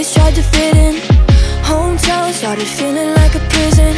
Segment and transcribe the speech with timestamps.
[0.00, 0.94] Always tried to fit in.
[1.62, 3.94] Hometown started feeling like a prison.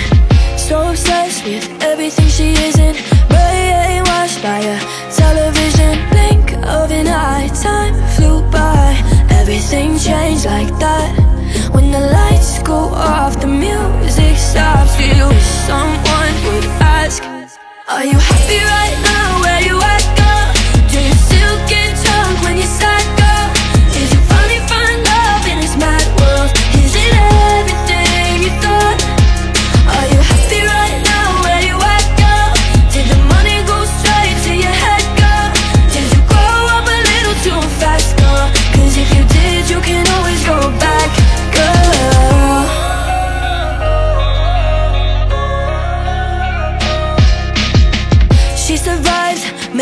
[0.58, 2.96] So obsessed with everything she isn't.
[3.30, 4.80] Brainwashed by a
[5.14, 8.98] television Blink of an eye, time flew by.
[9.30, 11.14] Everything changed like that.
[11.72, 12.80] When the lights go
[13.14, 14.98] off, the music stops.
[14.98, 15.30] You
[15.68, 16.11] someone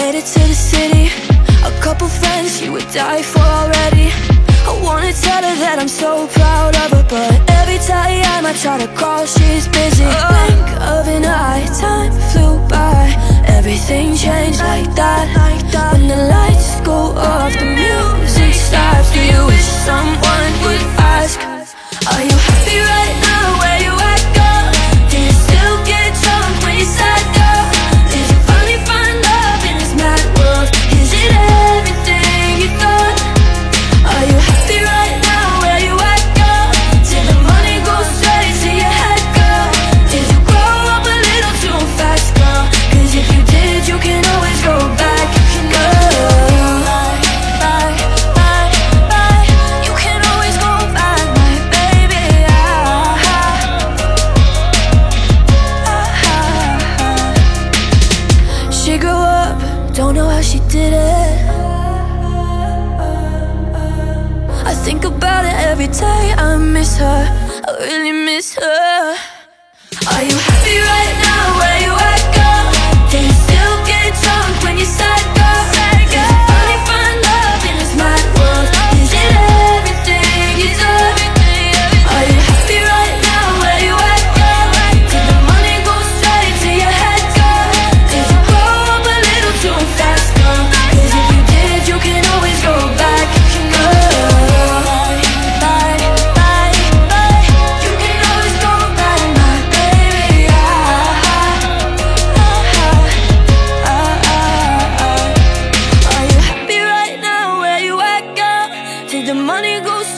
[0.00, 1.04] made it to the city.
[1.70, 4.08] A couple friends she would die for already.
[4.70, 8.76] I wanna tell her that I'm so proud of her But every time I try
[8.84, 10.08] to call, she's busy.
[10.30, 13.00] Blink of an eye, time flew by.
[13.58, 15.26] Everything changed like that.
[15.92, 16.98] When the lights go
[17.32, 19.08] off, the music stops.
[19.14, 20.19] Do you wish someone
[60.70, 61.50] did it.
[64.64, 67.39] I think about it every day, I miss her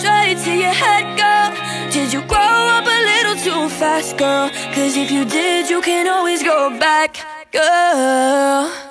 [0.02, 1.50] straight to your head, girl?
[1.92, 4.50] Did you grow up a little too fast, girl?
[4.74, 7.10] Cause if you did, you can always go back,
[7.52, 8.81] girl